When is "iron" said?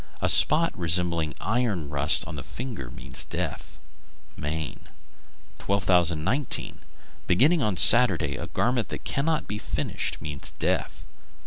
1.39-1.87